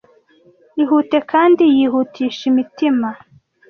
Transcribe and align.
ihute 0.81 1.17
kandi 1.31 1.63
yihutisha 1.77 2.41
imitima 2.51 3.09